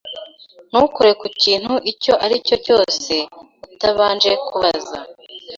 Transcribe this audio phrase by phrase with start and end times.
[0.69, 3.13] Ntukore ku kintu icyo ari cyo cyose
[3.73, 4.97] utabanje kubaza.